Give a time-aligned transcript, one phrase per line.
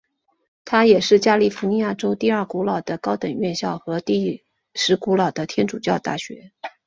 [0.65, 4.43] 它也是加利福尼亚州第二古老的高等院校和第
[4.73, 6.51] 十古老的天主教大学。